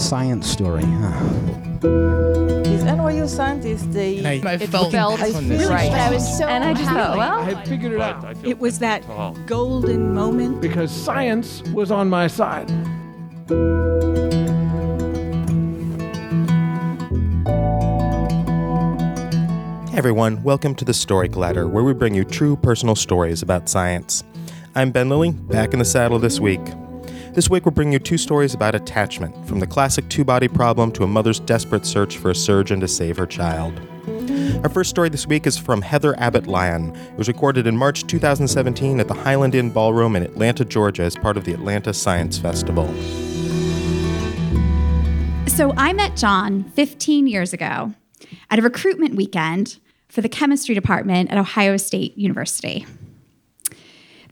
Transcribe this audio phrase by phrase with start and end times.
[0.00, 1.20] science story, huh?
[2.64, 5.68] These NYU scientists, they I, I it felt, felt on this.
[5.68, 5.90] right.
[5.92, 7.18] I was so and I just thought, happy.
[7.18, 9.06] well, I figured it out It was that
[9.46, 10.60] golden moment.
[10.60, 12.70] because science was on my side.
[19.90, 23.68] Hey everyone, welcome to the Story Collider, where we bring you true personal stories about
[23.68, 24.22] science.
[24.74, 26.60] I'm Ben Lillie, back in the saddle this week.
[27.32, 30.90] This week we're bringing you two stories about attachment, from the classic two body problem
[30.92, 33.80] to a mother's desperate search for a surgeon to save her child.
[34.64, 36.92] Our first story this week is from Heather Abbott Lyon.
[36.96, 41.14] It was recorded in March 2017 at the Highland Inn Ballroom in Atlanta, Georgia, as
[41.14, 42.88] part of the Atlanta Science Festival.
[45.46, 47.94] So I met John 15 years ago
[48.50, 49.78] at a recruitment weekend
[50.08, 52.86] for the chemistry department at Ohio State University.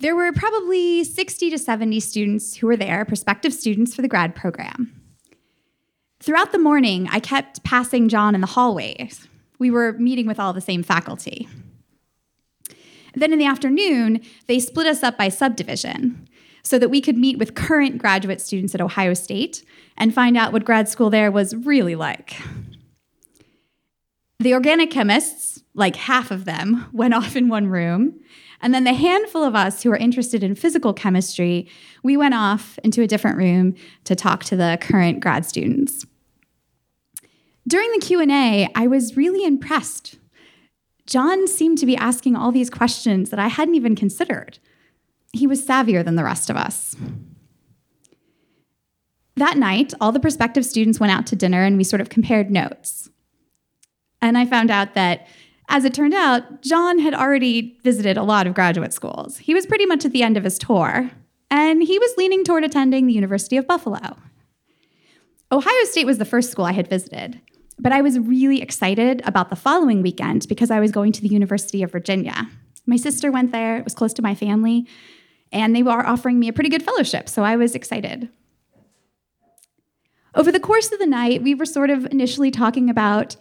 [0.01, 4.35] There were probably 60 to 70 students who were there, prospective students for the grad
[4.35, 4.95] program.
[6.21, 9.27] Throughout the morning, I kept passing John in the hallways.
[9.59, 11.49] We were meeting with all the same faculty.
[13.15, 16.29] Then in the afternoon, they split us up by subdivision
[16.63, 19.65] so that we could meet with current graduate students at Ohio State
[19.97, 22.37] and find out what grad school there was really like.
[24.39, 28.21] The organic chemists, like half of them, went off in one room.
[28.61, 31.69] And then the handful of us who were interested in physical chemistry,
[32.03, 36.05] we went off into a different room to talk to the current grad students.
[37.67, 40.19] During the Q&A, I was really impressed.
[41.07, 44.59] John seemed to be asking all these questions that I hadn't even considered.
[45.33, 46.97] He was savvier than the rest of us.
[49.37, 52.51] That night, all the prospective students went out to dinner and we sort of compared
[52.51, 53.09] notes.
[54.21, 55.29] And I found out that,
[55.69, 59.39] as it turned out, John had already visited a lot of graduate schools.
[59.39, 61.11] He was pretty much at the end of his tour,
[61.51, 64.17] and he was leaning toward attending the University of Buffalo.
[65.53, 67.41] Ohio State was the first school I had visited,
[67.79, 71.29] but I was really excited about the following weekend because I was going to the
[71.29, 72.49] University of Virginia.
[72.87, 74.87] My sister went there, it was close to my family,
[75.53, 78.31] and they were offering me a pretty good fellowship, so I was excited.
[80.35, 83.37] Over the course of the night, we were sort of initially talking about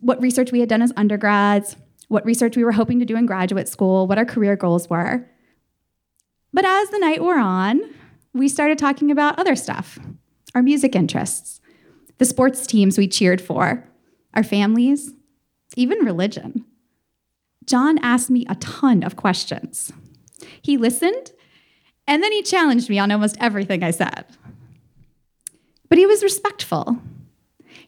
[0.00, 1.76] what research we had done as undergrads,
[2.08, 5.26] what research we were hoping to do in graduate school, what our career goals were.
[6.52, 7.80] But as the night wore on,
[8.32, 9.98] we started talking about other stuff
[10.54, 11.60] our music interests,
[12.16, 13.84] the sports teams we cheered for,
[14.32, 15.12] our families,
[15.76, 16.64] even religion.
[17.66, 19.92] John asked me a ton of questions.
[20.62, 21.32] He listened,
[22.06, 24.24] and then he challenged me on almost everything I said.
[25.90, 26.98] But he was respectful.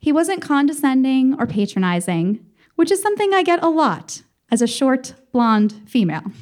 [0.01, 2.45] He wasn't condescending or patronizing,
[2.75, 6.33] which is something I get a lot as a short, blonde female.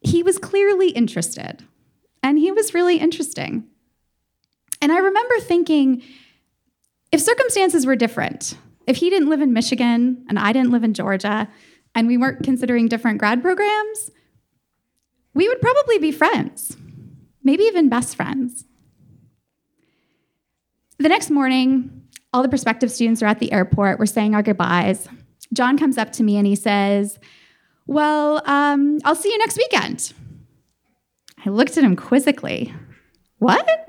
[0.00, 1.62] He was clearly interested,
[2.22, 3.64] and he was really interesting.
[4.80, 6.02] And I remember thinking
[7.12, 10.94] if circumstances were different, if he didn't live in Michigan and I didn't live in
[10.94, 11.48] Georgia,
[11.94, 14.10] and we weren't considering different grad programs,
[15.34, 16.76] we would probably be friends,
[17.42, 18.64] maybe even best friends.
[20.98, 23.98] The next morning, all the prospective students are at the airport.
[23.98, 25.08] We're saying our goodbyes.
[25.52, 27.18] John comes up to me and he says,
[27.86, 30.12] Well, um, I'll see you next weekend.
[31.46, 32.74] I looked at him quizzically.
[33.38, 33.88] What?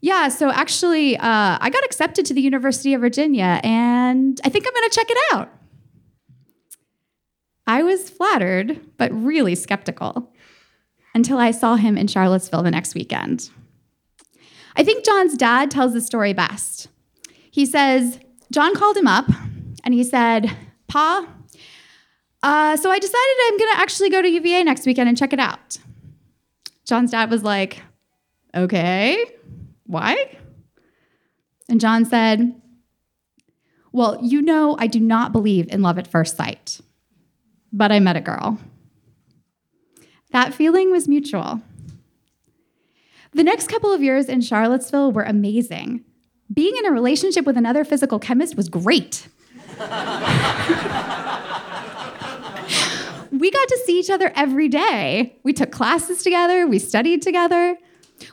[0.00, 4.66] Yeah, so actually, uh, I got accepted to the University of Virginia and I think
[4.66, 5.50] I'm gonna check it out.
[7.66, 10.30] I was flattered, but really skeptical
[11.14, 13.48] until I saw him in Charlottesville the next weekend.
[14.76, 16.88] I think John's dad tells the story best.
[17.50, 18.18] He says,
[18.50, 19.26] John called him up
[19.84, 20.50] and he said,
[20.88, 21.26] Pa,
[22.42, 25.40] uh, so I decided I'm gonna actually go to UVA next weekend and check it
[25.40, 25.78] out.
[26.84, 27.82] John's dad was like,
[28.54, 29.24] Okay,
[29.86, 30.36] why?
[31.68, 32.60] And John said,
[33.92, 36.80] Well, you know, I do not believe in love at first sight,
[37.72, 38.58] but I met a girl.
[40.32, 41.62] That feeling was mutual.
[43.34, 46.04] The next couple of years in Charlottesville were amazing.
[46.52, 49.26] Being in a relationship with another physical chemist was great.
[53.32, 55.36] we got to see each other every day.
[55.42, 57.76] We took classes together, we studied together.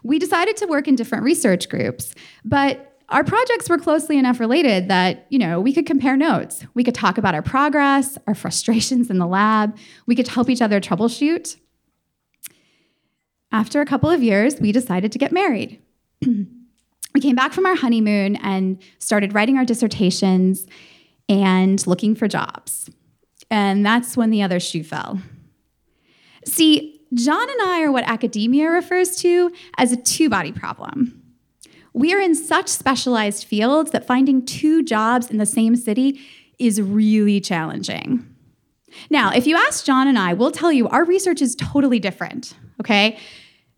[0.04, 2.14] We decided to work in different research groups,
[2.46, 6.64] but our projects were closely enough related that, you know, we could compare notes.
[6.76, 9.76] We could talk about our progress, our frustrations in the lab.
[10.06, 11.58] We could help each other troubleshoot.
[13.52, 15.82] After a couple of years, we decided to get married.
[16.26, 20.66] we came back from our honeymoon and started writing our dissertations
[21.28, 22.90] and looking for jobs.
[23.50, 25.22] And that's when the other shoe fell.
[26.46, 31.22] See, John and I are what academia refers to as a two body problem.
[31.94, 36.22] We are in such specialized fields that finding two jobs in the same city
[36.58, 38.26] is really challenging.
[39.10, 42.54] Now, if you ask John and I, we'll tell you our research is totally different,
[42.80, 43.18] okay?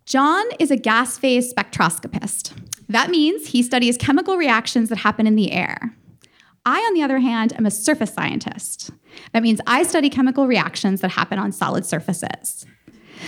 [0.05, 2.51] John is a gas phase spectroscopist.
[2.89, 5.95] That means he studies chemical reactions that happen in the air.
[6.65, 8.91] I, on the other hand, am a surface scientist.
[9.31, 12.65] That means I study chemical reactions that happen on solid surfaces.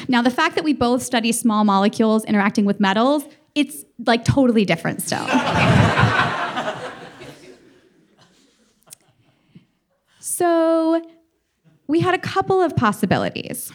[0.07, 3.24] Now, the fact that we both study small molecules interacting with metals,
[3.56, 5.25] it's like totally different still.
[10.19, 11.01] so,
[11.88, 13.72] we had a couple of possibilities.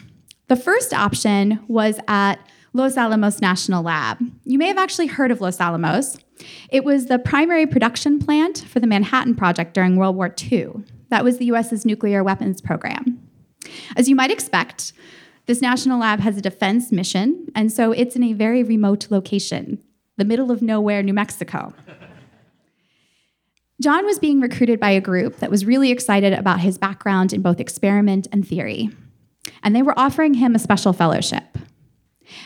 [0.47, 2.39] The first option was at
[2.73, 4.19] Los Alamos National Lab.
[4.45, 6.17] You may have actually heard of Los Alamos.
[6.69, 10.83] It was the primary production plant for the Manhattan Project during World War II.
[11.09, 13.19] That was the US's nuclear weapons program.
[13.97, 14.93] As you might expect,
[15.47, 19.83] this national lab has a defense mission, and so it's in a very remote location,
[20.15, 21.73] the middle of nowhere, New Mexico.
[23.81, 27.41] John was being recruited by a group that was really excited about his background in
[27.41, 28.89] both experiment and theory,
[29.61, 31.57] and they were offering him a special fellowship.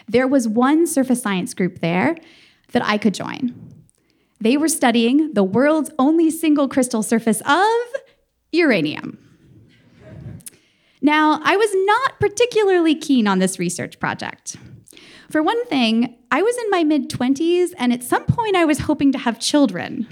[0.07, 2.15] There was one surface science group there
[2.71, 3.53] that I could join.
[4.39, 8.01] They were studying the world's only single crystal surface of
[8.51, 9.17] uranium.
[11.01, 14.57] Now, I was not particularly keen on this research project.
[15.29, 18.79] For one thing, I was in my mid 20s, and at some point I was
[18.79, 20.07] hoping to have children.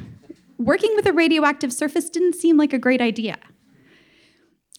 [0.57, 3.37] Working with a radioactive surface didn't seem like a great idea.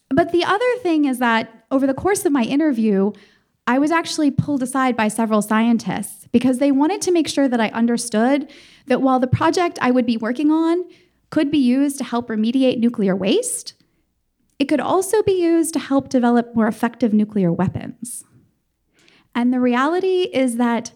[0.09, 3.11] But the other thing is that over the course of my interview,
[3.67, 7.59] I was actually pulled aside by several scientists because they wanted to make sure that
[7.59, 8.51] I understood
[8.85, 10.85] that while the project I would be working on
[11.31, 13.73] could be used to help remediate nuclear waste,
[14.59, 18.23] it could also be used to help develop more effective nuclear weapons.
[19.33, 20.91] And the reality is that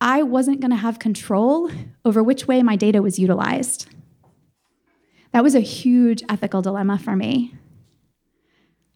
[0.00, 1.70] I wasn't going to have control
[2.04, 3.88] over which way my data was utilized.
[5.32, 7.54] That was a huge ethical dilemma for me.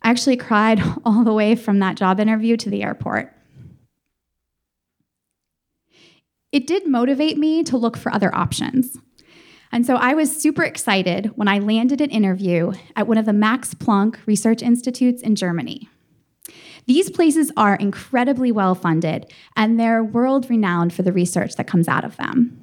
[0.03, 3.35] I actually cried all the way from that job interview to the airport.
[6.53, 8.97] It did motivate me to look for other options.
[9.73, 13.33] And so I was super excited when I landed an interview at one of the
[13.33, 15.89] Max Planck Research Institutes in Germany.
[16.87, 21.87] These places are incredibly well funded, and they're world renowned for the research that comes
[21.87, 22.61] out of them.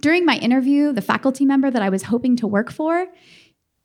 [0.00, 3.06] During my interview, the faculty member that I was hoping to work for,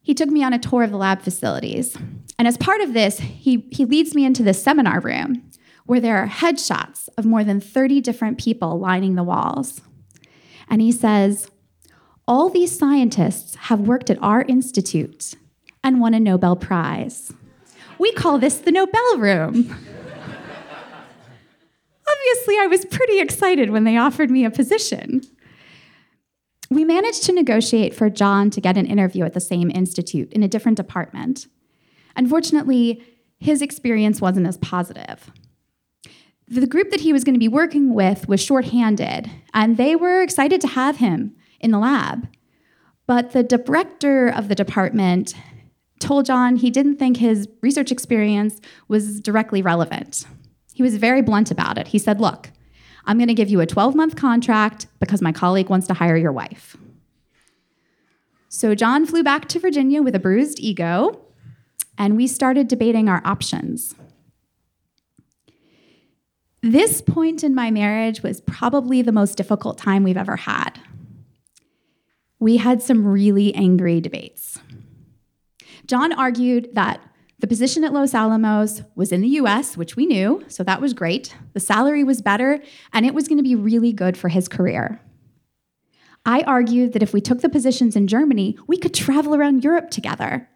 [0.04, 1.98] he took me on a tour of the lab facilities.
[2.38, 5.50] And as part of this, he, he leads me into this seminar room
[5.86, 9.82] where there are headshots of more than 30 different people lining the walls.
[10.70, 11.50] And he says,
[12.28, 15.36] all these scientists have worked at our institute
[15.84, 17.34] and won a Nobel Prize.
[17.98, 19.56] We call this the Nobel Room.
[22.10, 25.22] Obviously, I was pretty excited when they offered me a position.
[26.74, 30.42] We managed to negotiate for John to get an interview at the same institute in
[30.42, 31.48] a different department.
[32.16, 33.04] Unfortunately,
[33.40, 35.32] his experience wasn't as positive.
[36.48, 40.22] The group that he was going to be working with was shorthanded, and they were
[40.22, 42.28] excited to have him in the lab.
[43.06, 45.36] But the director of the department
[46.00, 50.26] told John he didn't think his research experience was directly relevant.
[50.74, 51.90] He was very blunt about it.
[51.90, 52.50] He said, Look,
[53.06, 56.18] I'm going to give you a 12 month contract because my colleague wants to hire
[56.18, 56.78] your wife.
[58.50, 61.20] So John flew back to Virginia with a bruised ego,
[61.98, 63.96] and we started debating our options.
[66.62, 70.80] This point in my marriage was probably the most difficult time we've ever had
[72.44, 74.60] we had some really angry debates.
[75.88, 77.00] John argued that
[77.44, 80.94] the position at Los Alamos was in the US, which we knew, so that was
[80.94, 81.36] great.
[81.52, 82.62] The salary was better,
[82.94, 85.02] and it was going to be really good for his career.
[86.26, 89.90] I argued that if we took the positions in Germany, we could travel around Europe
[89.90, 90.48] together.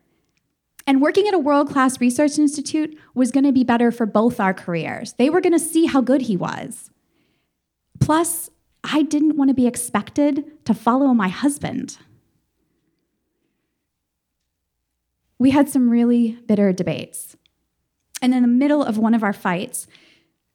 [0.87, 4.39] And working at a world class research institute was going to be better for both
[4.39, 5.11] our careers.
[5.17, 6.89] They were going to see how good he was.
[7.99, 8.49] Plus,
[8.85, 11.97] I didn't want to be expected to follow my husband.
[15.39, 17.35] We had some really bitter debates.
[18.21, 19.87] And in the middle of one of our fights,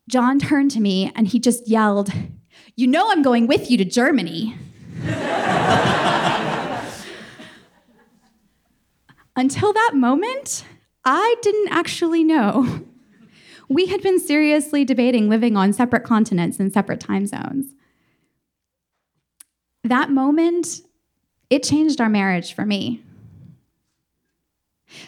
[0.09, 2.11] John turned to me and he just yelled,
[2.75, 4.57] You know, I'm going with you to Germany.
[9.35, 10.65] Until that moment,
[11.05, 12.81] I didn't actually know.
[13.69, 17.73] We had been seriously debating living on separate continents and separate time zones
[19.85, 20.81] that moment,
[21.51, 23.03] it changed our marriage for me.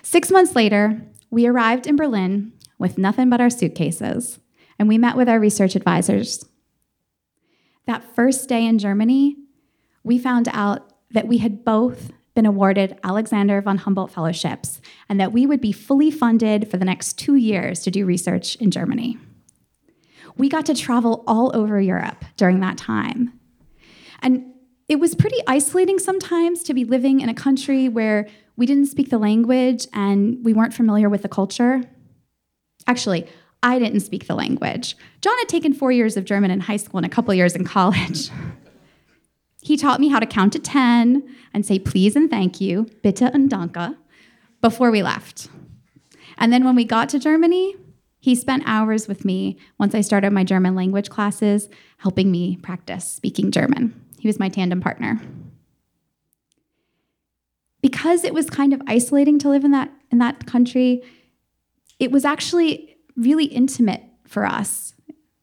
[0.03, 4.39] Six months later, we arrived in Berlin with nothing but our suitcases,
[4.79, 6.45] and we met with our research advisors.
[7.87, 9.37] That first day in Germany,
[10.03, 15.33] we found out that we had both been awarded Alexander von Humboldt fellowships and that
[15.33, 19.19] we would be fully funded for the next two years to do research in Germany.
[20.37, 23.39] We got to travel all over Europe during that time.
[24.21, 24.53] And
[24.89, 29.11] it was pretty isolating sometimes to be living in a country where we didn't speak
[29.11, 31.83] the language and we weren't familiar with the culture.
[32.87, 33.27] Actually,
[33.63, 34.97] I didn't speak the language.
[35.21, 37.65] John had taken four years of German in high school and a couple years in
[37.65, 38.31] college.
[39.65, 43.23] He taught me how to count to 10 and say please and thank you, bitte
[43.33, 43.97] und danke,
[44.61, 45.49] before we left.
[46.37, 47.75] And then when we got to Germany,
[48.21, 53.09] he spent hours with me once I started my German language classes, helping me practice
[53.11, 53.99] speaking German.
[54.19, 55.19] He was my tandem partner.
[57.85, 61.03] Because it was kind of isolating to live in that, in that country,
[61.99, 64.95] it was actually really intimate for us.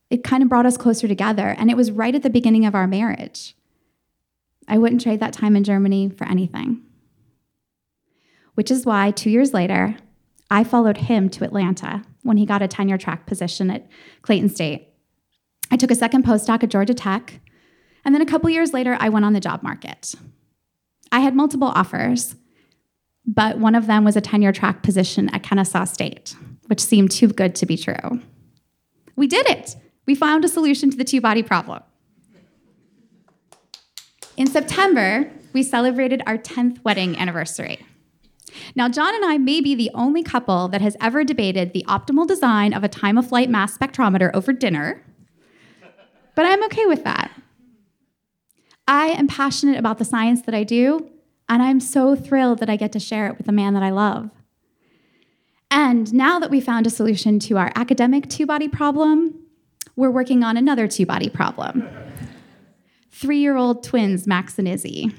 [0.10, 2.74] It kind of brought us closer together, and it was right at the beginning of
[2.74, 3.56] our marriage.
[4.68, 6.82] I wouldn't trade that time in Germany for anything.
[8.56, 9.98] Which is why two years later,
[10.50, 13.88] I followed him to Atlanta when he got a tenure track position at
[14.24, 14.88] Clayton State.
[15.70, 17.40] I took a second postdoc at Georgia Tech,
[18.04, 20.16] and then a couple years later, I went on the job market.
[21.12, 22.36] I had multiple offers,
[23.26, 26.36] but one of them was a tenure track position at Kennesaw State,
[26.68, 28.22] which seemed too good to be true.
[29.16, 29.76] We did it!
[30.06, 31.84] We found a solution to the two body problem.
[34.38, 37.86] In September, we celebrated our 10th wedding anniversary.
[38.76, 42.28] Now, John and I may be the only couple that has ever debated the optimal
[42.28, 45.04] design of a time of flight mass spectrometer over dinner,
[46.36, 47.32] but I'm okay with that.
[48.92, 51.10] I am passionate about the science that I do,
[51.48, 53.90] and I'm so thrilled that I get to share it with the man that I
[53.90, 54.30] love.
[55.72, 59.46] And now that we found a solution to our academic two body problem,
[59.96, 61.88] we're working on another two body problem
[63.14, 65.14] three year old twins, Max and Izzy.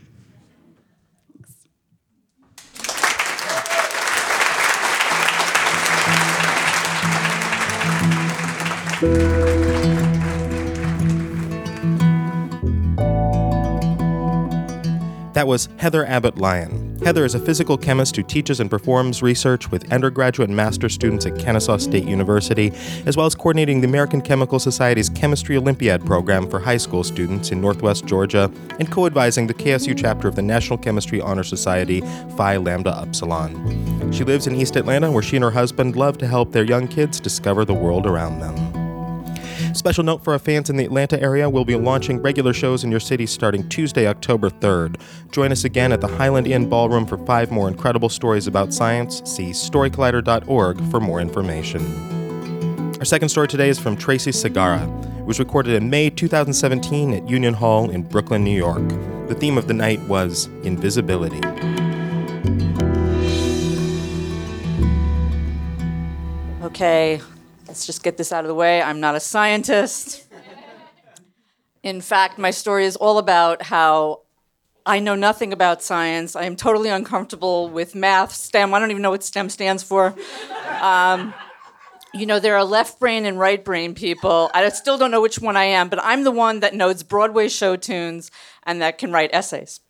[15.43, 17.01] That was Heather Abbott Lyon.
[17.05, 21.27] Heather is a physical chemist who teaches and performs research with undergraduate and master students
[21.27, 22.71] at Kennesaw State University,
[23.07, 27.51] as well as coordinating the American Chemical Society's Chemistry Olympiad program for high school students
[27.51, 32.03] in Northwest Georgia, and co advising the KSU chapter of the National Chemistry Honor Society,
[32.37, 34.13] Phi Lambda Upsilon.
[34.13, 36.87] She lives in East Atlanta, where she and her husband love to help their young
[36.87, 38.82] kids discover the world around them.
[39.75, 42.91] Special note for our fans in the Atlanta area, we'll be launching regular shows in
[42.91, 45.01] your city starting Tuesday, October 3rd.
[45.31, 49.23] Join us again at the Highland Inn Ballroom for five more incredible stories about science.
[49.25, 51.83] See storycollider.org for more information.
[52.99, 54.87] Our second story today is from Tracey Segarra.
[55.19, 58.89] It was recorded in May 2017 at Union Hall in Brooklyn, New York.
[59.29, 61.41] The theme of the night was invisibility.
[66.63, 67.21] Okay,
[67.73, 68.83] let's just get this out of the way.
[68.83, 70.27] I'm not a scientist.
[71.83, 74.25] In fact, my story is all about how
[74.85, 76.37] I know nothing about science.
[76.37, 78.75] I am totally uncomfortable with math, STEM.
[78.75, 80.15] I don't even know what STEM stands for.
[80.83, 81.33] Um,
[82.13, 84.51] you know, there are left brain and right brain people.
[84.53, 87.49] I still don't know which one I am, but I'm the one that knows Broadway
[87.49, 88.31] show tunes
[88.65, 89.81] and that can write essays.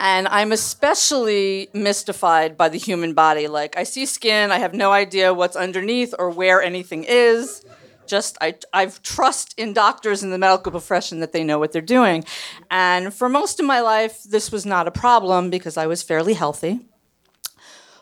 [0.00, 3.48] And I'm especially mystified by the human body.
[3.48, 7.62] Like, I see skin, I have no idea what's underneath or where anything is.
[8.06, 11.82] Just, I, I've trust in doctors in the medical profession that they know what they're
[11.82, 12.24] doing.
[12.70, 16.32] And for most of my life, this was not a problem because I was fairly
[16.32, 16.80] healthy.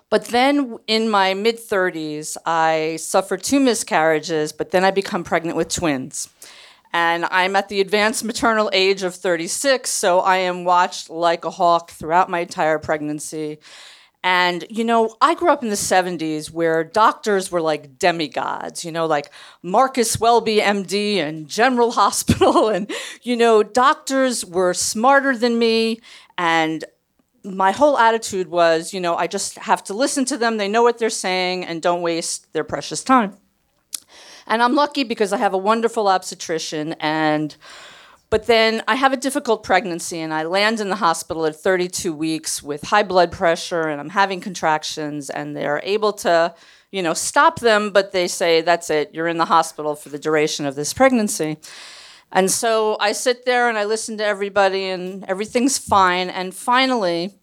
[0.08, 5.56] But then in my mid 30s, I suffered two miscarriages, but then I become pregnant
[5.56, 6.28] with twins.
[6.92, 11.50] And I'm at the advanced maternal age of 36, so I am watched like a
[11.50, 13.58] hawk throughout my entire pregnancy.
[14.24, 18.90] And, you know, I grew up in the 70s where doctors were like demigods, you
[18.90, 19.30] know, like
[19.62, 22.68] Marcus Welby, MD, and General Hospital.
[22.68, 22.90] And,
[23.22, 26.00] you know, doctors were smarter than me.
[26.36, 26.84] And
[27.44, 30.56] my whole attitude was, you know, I just have to listen to them.
[30.56, 33.36] They know what they're saying and don't waste their precious time.
[34.48, 37.54] And I'm lucky because I have a wonderful obstetrician and
[38.30, 42.12] but then I have a difficult pregnancy and I land in the hospital at 32
[42.12, 46.54] weeks with high blood pressure and I'm having contractions and they're able to,
[46.90, 50.18] you know, stop them, but they say that's it, you're in the hospital for the
[50.18, 51.56] duration of this pregnancy.
[52.30, 57.34] And so I sit there and I listen to everybody and everything's fine and finally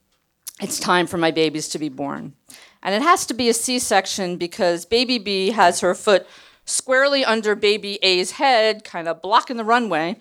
[0.62, 2.34] it's time for my babies to be born.
[2.84, 6.28] And it has to be a C-section because baby B has her foot
[6.66, 10.18] squarely under baby A's head, kind of blocking the runway.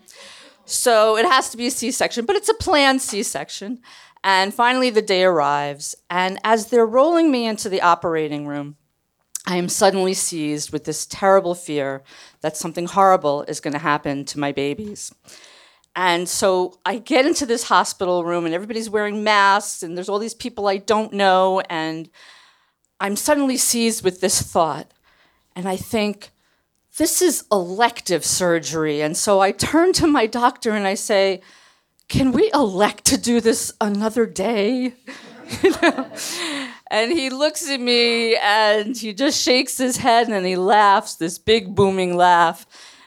[0.66, 3.80] So it has to be a C section, but it's a planned C section.
[4.22, 5.94] And finally, the day arrives.
[6.08, 8.76] And as they're rolling me into the operating room,
[9.46, 12.02] I am suddenly seized with this terrible fear
[12.40, 15.14] that something horrible is going to happen to my babies.
[15.94, 20.18] And so I get into this hospital room, and everybody's wearing masks, and there's all
[20.18, 21.60] these people I don't know.
[21.68, 22.08] And
[23.00, 24.90] I'm suddenly seized with this thought.
[25.54, 26.30] And I think,
[26.96, 29.00] this is elective surgery.
[29.00, 31.40] And so I turn to my doctor and I say,
[32.08, 34.94] Can we elect to do this another day?
[36.94, 41.38] And he looks at me and he just shakes his head and he laughs, this
[41.38, 42.66] big booming laugh.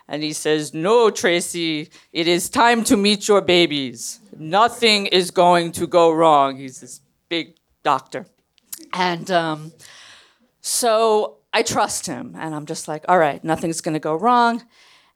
[0.10, 4.20] And he says, No, Tracey, it is time to meet your babies.
[4.38, 6.58] Nothing is going to go wrong.
[6.58, 8.26] He's this big doctor.
[8.92, 9.72] And um,
[10.60, 12.36] so I trust him.
[12.38, 14.64] And I'm just like, All right, nothing's going to go wrong.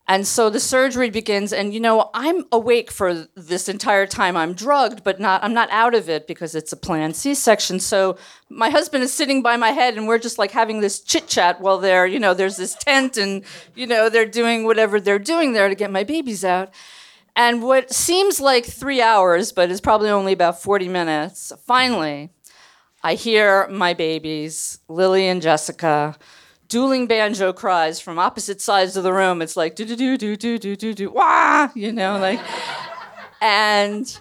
[0.07, 4.35] And so the surgery begins, and you know, I'm awake for this entire time.
[4.35, 7.79] I'm drugged, but not I'm not out of it because it's a planned C-section.
[7.79, 8.17] So
[8.49, 11.61] my husband is sitting by my head, and we're just like having this chit chat
[11.61, 13.43] while they're, you know, there's this tent, and
[13.75, 16.73] you know, they're doing whatever they're doing there to get my babies out.
[17.35, 22.31] And what seems like three hours, but is probably only about 40 minutes, finally,
[23.03, 26.15] I hear my babies, Lily and Jessica,
[26.67, 29.41] dueling banjo cries from opposite sides of the room.
[29.41, 32.39] It's like do do do do do do do do wah, you know, like,
[33.41, 34.19] and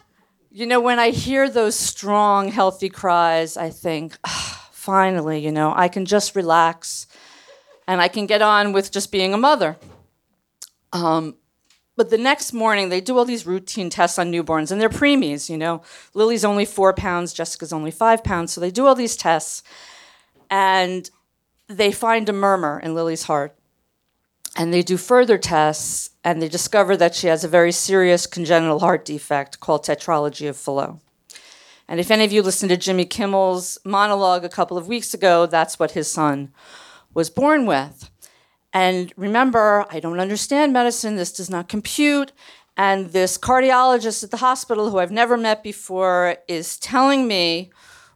[0.50, 5.74] you know when I hear those strong, healthy cries, I think, ah, finally, you know,
[5.76, 7.06] I can just relax,
[7.86, 9.76] and I can get on with just being a mother.
[10.92, 11.36] Um,
[11.96, 15.50] but the next morning, they do all these routine tests on newborns, and they're preemies,
[15.50, 15.82] you know.
[16.14, 19.62] Lily's only four pounds, Jessica's only five pounds, so they do all these tests.
[20.48, 21.10] And
[21.68, 23.56] they find a murmur in Lily's heart.
[24.56, 28.80] And they do further tests, and they discover that she has a very serious congenital
[28.80, 30.96] heart defect called tetralogy of Fallot.
[31.86, 35.46] And if any of you listened to Jimmy Kimmel's monologue a couple of weeks ago,
[35.46, 36.52] that's what his son
[37.14, 38.10] was born with.
[38.72, 42.32] And remember, I don't understand medicine, this does not compute.
[42.76, 47.70] And this cardiologist at the hospital, who I've never met before, is telling me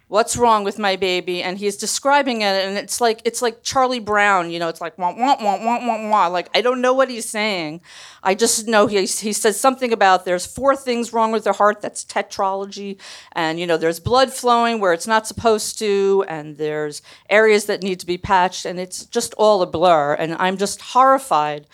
[0.08, 1.42] what's wrong with my baby?
[1.42, 4.96] And he's describing it and it's like it's like charlie brown you know it's like
[4.98, 6.26] wah wah wah wah wah wah.
[6.26, 7.80] Like i don't know what he's saying.
[8.22, 11.80] I just know he, he says something about there's four things wrong with their heart.
[11.80, 12.98] That's tetralogy.
[13.32, 17.82] And you know there's blood flowing where it's not supposed to and there's areas that
[17.82, 20.14] need to be patched and it's just all a blur.
[20.14, 21.66] And i'm just horrified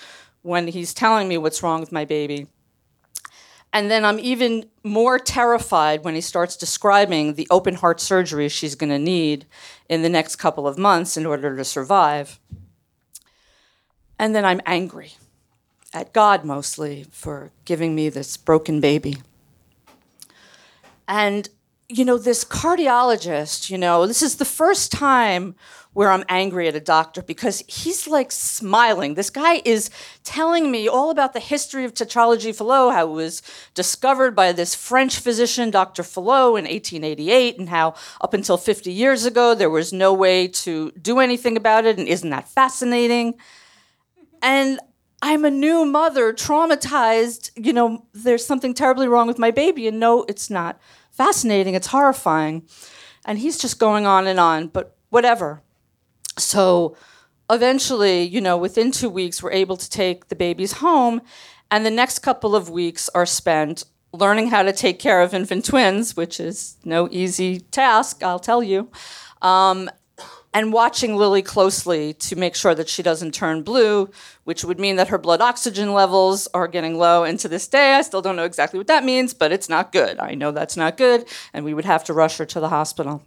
[0.43, 2.47] when he's telling me what's wrong with my baby
[3.73, 8.75] and then I'm even more terrified when he starts describing the open heart surgery she's
[8.75, 9.47] going to need
[9.89, 12.41] in the next couple of months in order to survive.
[14.19, 15.13] And then I'm angry
[15.95, 19.19] at God mostly for giving me this broken baby.
[21.07, 21.49] And,
[21.89, 25.55] you know, this cardiologist, you know, this is the first time
[25.93, 29.15] where I'm angry at a doctor because he's like smiling.
[29.15, 29.91] This guy is
[30.23, 33.43] telling me all about the history of tetralogy Fallot, how it was
[33.75, 36.05] discovered by this French physician, Dr.
[36.05, 40.93] Fallot, in 1888, and how up until 50 years ago there was no way to
[40.93, 41.99] do anything about it.
[41.99, 43.35] And isn't that fascinating?
[44.43, 44.79] And
[45.23, 47.51] I'm a new mother, traumatized.
[47.57, 49.89] You know, there's something terribly wrong with my baby.
[49.89, 52.63] And no, it's not fascinating, it's horrifying.
[53.25, 55.63] And he's just going on and on, but whatever
[56.41, 56.97] so
[57.51, 61.21] eventually, you know, within two weeks, we're able to take the babies home.
[61.71, 65.65] And the next couple of weeks are spent learning how to take care of infant
[65.65, 68.91] twins, which is no easy task, I'll tell you.
[69.41, 69.89] Um,
[70.53, 74.11] and watching Lily closely to make sure that she doesn't turn blue,
[74.43, 77.23] which would mean that her blood oxygen levels are getting low.
[77.23, 79.93] And to this day, I still don't know exactly what that means, but it's not
[79.93, 80.19] good.
[80.19, 83.23] I know that's not good, and we would have to rush her to the hospital.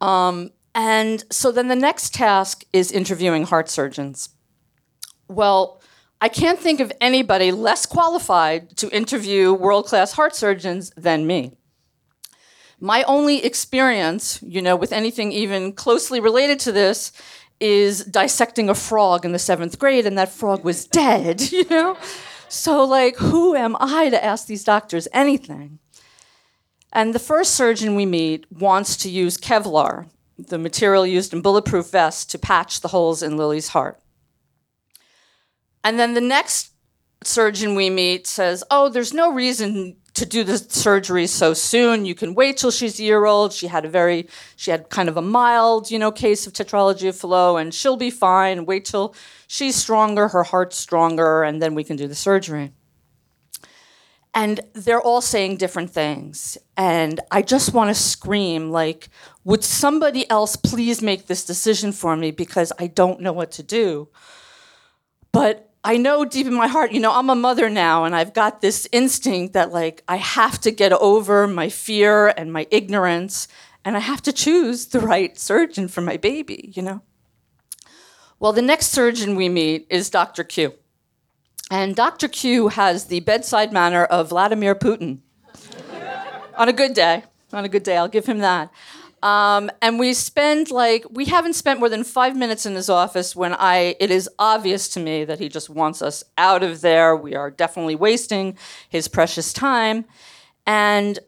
[0.00, 4.30] Um, and so then the next task is interviewing heart surgeons.
[5.28, 5.80] Well,
[6.20, 11.56] I can't think of anybody less qualified to interview world class heart surgeons than me.
[12.78, 17.12] My only experience, you know, with anything even closely related to this
[17.58, 21.96] is dissecting a frog in the seventh grade, and that frog was dead, you know?
[22.48, 25.78] So, like, who am I to ask these doctors anything?
[26.92, 30.08] And the first surgeon we meet wants to use Kevlar,
[30.48, 34.00] the material used in bulletproof vests to patch the holes in Lily's heart.
[35.82, 36.72] And then the next
[37.22, 42.04] surgeon we meet says, Oh, there's no reason to do the surgery so soon.
[42.04, 43.52] You can wait till she's a year old.
[43.52, 47.08] She had a very, she had kind of a mild, you know, case of tetralogy
[47.08, 48.66] of Fallot, and she'll be fine.
[48.66, 49.14] Wait till
[49.46, 52.72] she's stronger, her heart's stronger, and then we can do the surgery.
[54.32, 56.56] And they're all saying different things.
[56.76, 59.08] And I just want to scream, like,
[59.44, 63.62] would somebody else please make this decision for me because I don't know what to
[63.62, 64.08] do?
[65.32, 68.34] But I know deep in my heart, you know, I'm a mother now and I've
[68.34, 73.48] got this instinct that, like, I have to get over my fear and my ignorance
[73.84, 77.02] and I have to choose the right surgeon for my baby, you know?
[78.38, 80.44] Well, the next surgeon we meet is Dr.
[80.44, 80.74] Q.
[81.70, 82.26] And Dr.
[82.26, 85.20] Q has the bedside manner of Vladimir Putin.
[86.56, 88.72] on a good day, on a good day, I'll give him that.
[89.22, 93.36] Um, and we spend like we haven't spent more than five minutes in his office
[93.36, 97.14] when I it is obvious to me that he just wants us out of there.
[97.14, 98.56] We are definitely wasting
[98.88, 100.06] his precious time.
[100.66, 101.18] And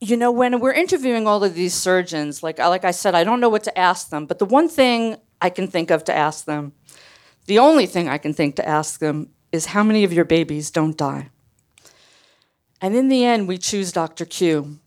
[0.00, 3.40] you know, when we're interviewing all of these surgeons, like like I said, I don't
[3.40, 4.26] know what to ask them.
[4.26, 6.72] But the one thing I can think of to ask them,
[7.46, 10.70] the only thing I can think to ask them is how many of your babies
[10.70, 11.30] don't die?
[12.80, 14.24] And in the end, we choose Dr.
[14.24, 14.78] Q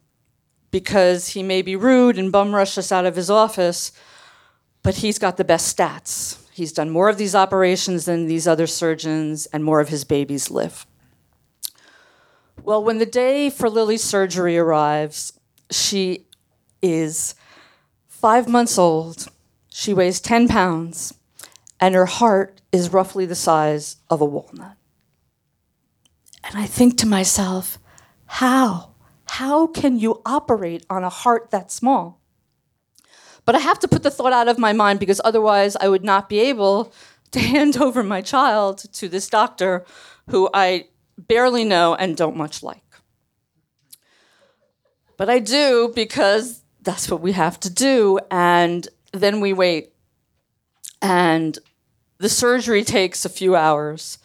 [0.72, 3.92] because he may be rude and bum rush us out of his office,
[4.82, 6.40] but he's got the best stats.
[6.52, 10.50] He's done more of these operations than these other surgeons, and more of his babies
[10.50, 10.86] live.
[12.64, 15.34] Well, when the day for Lily's surgery arrives,
[15.72, 16.26] she
[16.82, 17.36] is
[18.08, 19.28] five months old,
[19.70, 21.14] she weighs 10 pounds,
[21.84, 24.78] and her heart is roughly the size of a walnut.
[26.42, 27.78] And I think to myself,
[28.26, 28.94] how?
[29.26, 32.22] How can you operate on a heart that small?
[33.44, 36.06] But I have to put the thought out of my mind because otherwise I would
[36.06, 36.94] not be able
[37.32, 39.84] to hand over my child to this doctor
[40.30, 42.80] who I barely know and don't much like.
[45.18, 48.20] But I do because that's what we have to do.
[48.32, 49.90] And then we wait.
[51.02, 51.60] And
[52.24, 54.18] the surgery takes a few hours.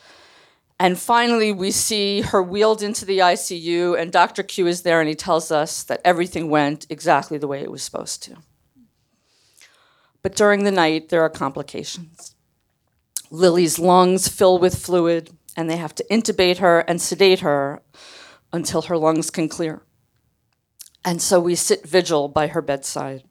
[0.79, 4.45] And finally, we see her wheeled into the ICU, and Dr.
[4.45, 7.83] Q is there, and he tells us that everything went exactly the way it was
[7.83, 8.37] supposed to.
[10.23, 12.37] But during the night, there are complications.
[13.33, 17.83] Lily's lungs fill with fluid, and they have to intubate her and sedate her
[18.53, 19.83] until her lungs can clear.
[21.05, 23.25] And so we sit vigil by her bedside.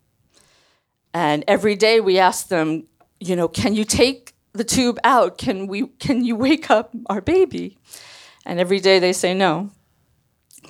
[1.13, 2.87] And every day we ask them,
[3.21, 5.37] you know, can you take the tube out?
[5.37, 7.77] Can we can you wake up our baby?
[8.45, 9.71] And every day they say no.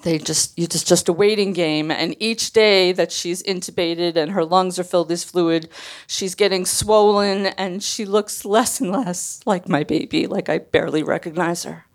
[0.04, 4.45] They just it's just a waiting game and each day that she's intubated and her
[4.45, 5.69] lungs are filled with fluid,
[6.06, 11.02] she's getting swollen and she looks less and less like my baby, like I barely
[11.02, 11.86] recognize her.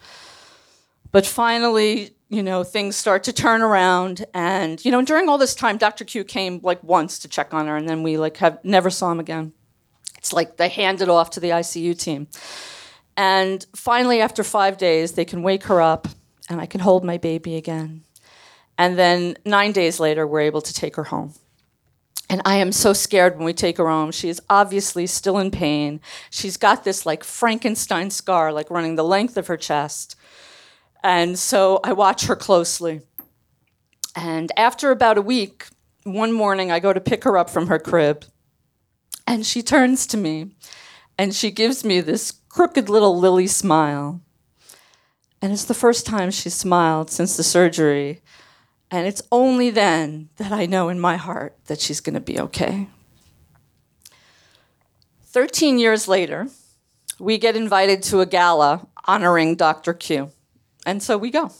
[1.12, 5.54] But finally, you know, things start to turn around and you know, during all this
[5.54, 6.04] time Dr.
[6.04, 9.12] Q came like once to check on her and then we like have never saw
[9.12, 9.52] him again.
[10.22, 12.28] It's like they hand it off to the ICU team.
[13.16, 16.06] And finally, after five days, they can wake her up
[16.48, 18.04] and I can hold my baby again.
[18.78, 21.34] And then nine days later, we're able to take her home.
[22.30, 24.12] And I am so scared when we take her home.
[24.12, 26.00] She is obviously still in pain.
[26.30, 30.14] She's got this like Frankenstein scar, like running the length of her chest.
[31.02, 33.00] And so I watch her closely.
[34.14, 35.66] And after about a week,
[36.04, 38.24] one morning I go to pick her up from her crib.
[39.26, 40.54] And she turns to me
[41.18, 44.20] and she gives me this crooked little lily smile.
[45.40, 48.22] And it's the first time she smiled since the surgery.
[48.90, 52.38] And it's only then that I know in my heart that she's going to be
[52.38, 52.88] okay.
[55.26, 56.48] 13 years later,
[57.18, 59.94] we get invited to a gala honoring Dr.
[59.94, 60.30] Q.
[60.84, 61.50] And so we go.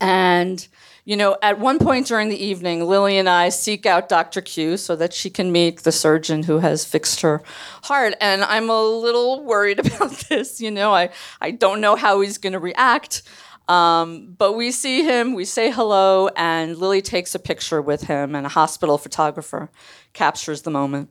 [0.00, 0.66] And
[1.04, 4.40] you know, at one point during the evening, Lily and I seek out Dr.
[4.40, 7.42] Q so that she can meet the surgeon who has fixed her
[7.82, 8.14] heart.
[8.20, 10.60] And I'm a little worried about this.
[10.60, 13.22] You know, I, I don't know how he's going to react.
[13.68, 18.34] Um, but we see him, we say hello, and Lily takes a picture with him,
[18.34, 19.70] and a hospital photographer
[20.12, 21.08] captures the moment.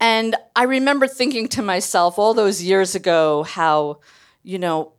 [0.00, 4.00] And I remember thinking to myself all those years ago how,
[4.42, 4.92] you know,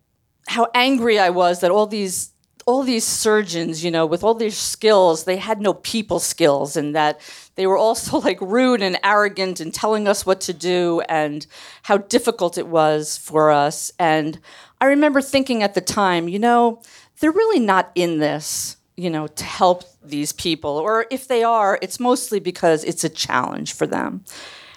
[0.48, 2.32] how angry I was that all these
[2.68, 6.94] all these surgeons, you know, with all these skills, they had no people skills, and
[6.94, 7.22] that
[7.56, 11.48] they were also like rude and arrogant and telling us what to do and
[11.84, 13.90] how difficult it was for us.
[13.98, 14.40] And
[14.82, 16.82] I remember thinking at the time, you know,
[17.20, 20.72] they're really not in this, you know, to help these people.
[20.72, 24.26] Or if they are, it's mostly because it's a challenge for them.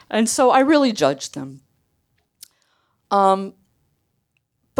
[0.09, 1.63] And so I really judged them.
[3.11, 3.55] Um,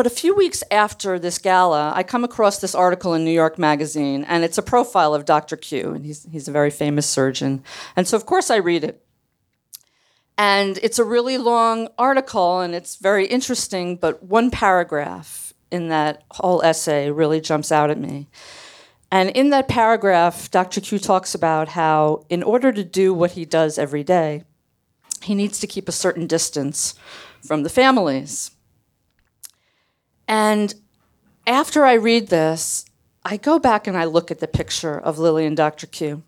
[0.01, 3.59] but a few weeks after this gala, I come across this article in New York
[3.59, 5.59] Magazine, and it's a profile of Dr.
[5.59, 7.63] Q, and he's, he's a very famous surgeon.
[7.97, 9.05] And so, of course, I read it.
[10.39, 16.25] And it's a really long article, and it's very interesting, but one paragraph in that
[16.31, 18.31] whole essay really jumps out at me.
[19.13, 20.81] And in that paragraph, Dr.
[20.81, 24.45] Q talks about how, in order to do what he does every day,
[25.23, 26.95] he needs to keep a certain distance
[27.47, 28.53] from the families.
[30.31, 30.73] And
[31.45, 32.85] after I read this,
[33.25, 35.89] I go back and I look at the picture of Lily and Dr.
[35.89, 36.23] Q.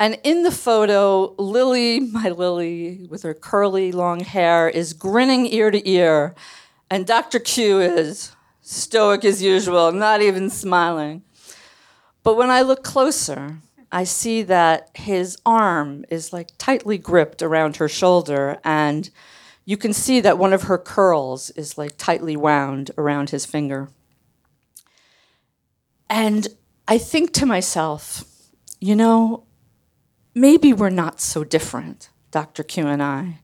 [0.00, 5.70] And in the photo, Lily, my Lily, with her curly long hair, is grinning ear
[5.70, 6.34] to ear,
[6.90, 7.38] and Dr.
[7.38, 11.22] Q is stoic as usual, not even smiling.
[12.22, 13.58] But when I look closer,
[13.92, 19.10] I see that his arm is like tightly gripped around her shoulder, and
[19.64, 23.88] you can see that one of her curls is like tightly wound around his finger.
[26.10, 26.48] And
[26.88, 28.24] I think to myself,
[28.80, 29.44] you know,
[30.34, 32.62] maybe we're not so different, Dr.
[32.62, 33.40] Q and I.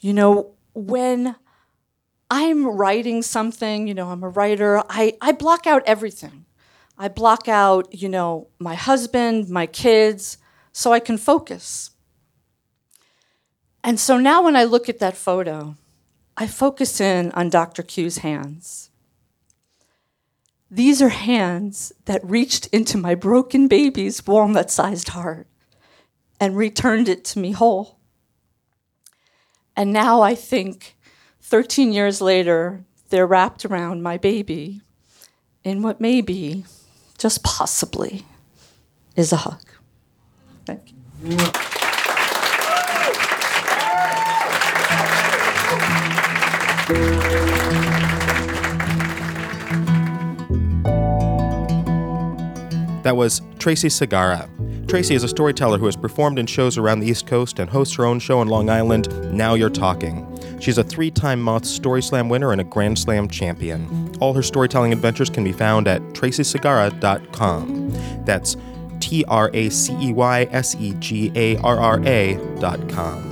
[0.00, 1.36] You know, when
[2.30, 6.46] I'm writing something, you know, I'm a writer, I, I block out everything.
[6.98, 10.38] I block out, you know, my husband, my kids,
[10.72, 11.91] so I can focus.
[13.84, 15.76] And so now when I look at that photo,
[16.36, 17.82] I focus in on Dr.
[17.82, 18.90] Q's hands.
[20.70, 25.46] These are hands that reached into my broken baby's walnut sized heart
[26.40, 27.98] and returned it to me whole.
[29.76, 30.96] And now I think
[31.42, 34.80] 13 years later, they're wrapped around my baby
[35.64, 36.64] in what may be,
[37.18, 38.24] just possibly,
[39.14, 39.62] is a hug.
[40.64, 40.92] Thank
[41.22, 41.71] you.
[53.02, 54.48] That was Tracey Segarra.
[54.88, 57.96] Tracey is a storyteller who has performed in shows around the East Coast and hosts
[57.96, 60.28] her own show on Long Island, Now You're Talking.
[60.60, 64.14] She's a three time Moth Story Slam winner and a Grand Slam champion.
[64.20, 68.24] All her storytelling adventures can be found at traceysegarra.com.
[68.24, 68.56] That's
[69.00, 73.31] T R A C E Y S E G A R R A.com.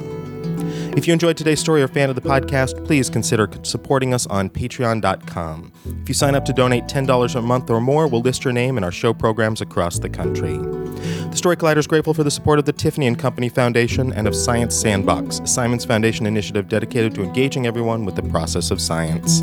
[1.01, 4.51] If you enjoyed today's story or fan of the podcast, please consider supporting us on
[4.51, 5.73] patreon.com.
[6.03, 8.77] If you sign up to donate $10 a month or more, we'll list your name
[8.77, 10.59] in our show programs across the country.
[10.59, 14.29] The Story Collider is grateful for the support of the Tiffany and Company Foundation and
[14.29, 19.41] of Science Sandbox, Simons Foundation initiative dedicated to engaging everyone with the process of science.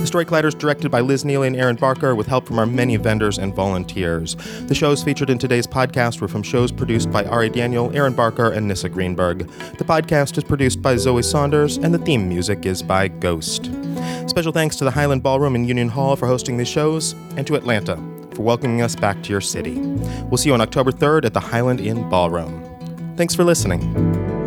[0.00, 2.64] The Story Collider is directed by Liz Neely and Erin Barker with help from our
[2.64, 4.34] many vendors and volunteers.
[4.66, 8.50] The shows featured in today's podcast were from shows produced by Ari Daniel, Erin Barker,
[8.50, 9.40] and Nisse Greenberg.
[9.76, 13.66] The podcast is produced by Zoe Saunders, and the theme music is by Ghost.
[14.26, 17.54] Special thanks to the Highland Ballroom in Union Hall for hosting these shows, and to
[17.54, 17.96] Atlanta
[18.32, 19.80] for welcoming us back to your city.
[20.30, 22.64] We'll see you on October 3rd at the Highland Inn Ballroom.
[23.16, 24.39] Thanks for listening.